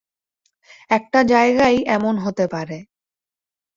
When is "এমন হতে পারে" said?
1.87-2.77